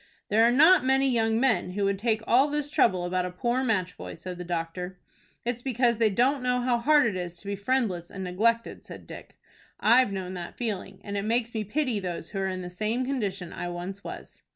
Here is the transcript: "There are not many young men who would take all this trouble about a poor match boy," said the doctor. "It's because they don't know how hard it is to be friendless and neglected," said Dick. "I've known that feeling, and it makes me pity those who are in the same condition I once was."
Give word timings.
"There 0.29 0.41
are 0.43 0.51
not 0.51 0.83
many 0.83 1.07
young 1.07 1.39
men 1.39 1.73
who 1.73 1.85
would 1.85 1.99
take 1.99 2.23
all 2.25 2.47
this 2.47 2.71
trouble 2.71 3.05
about 3.05 3.23
a 3.27 3.29
poor 3.29 3.63
match 3.63 3.95
boy," 3.97 4.15
said 4.15 4.39
the 4.39 4.43
doctor. 4.43 4.97
"It's 5.45 5.61
because 5.61 5.99
they 5.99 6.09
don't 6.09 6.41
know 6.41 6.59
how 6.59 6.79
hard 6.79 7.05
it 7.05 7.15
is 7.15 7.37
to 7.37 7.45
be 7.45 7.55
friendless 7.55 8.09
and 8.09 8.23
neglected," 8.23 8.83
said 8.83 9.05
Dick. 9.05 9.37
"I've 9.79 10.11
known 10.11 10.33
that 10.33 10.57
feeling, 10.57 11.01
and 11.03 11.17
it 11.17 11.21
makes 11.21 11.53
me 11.53 11.63
pity 11.63 11.99
those 11.99 12.31
who 12.31 12.39
are 12.39 12.47
in 12.47 12.63
the 12.63 12.69
same 12.71 13.05
condition 13.05 13.53
I 13.53 13.69
once 13.69 14.03
was." 14.03 14.41